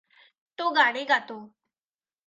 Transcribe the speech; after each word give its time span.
तो 0.59 0.69
गाणे 0.69 1.03
गातो. 1.05 1.39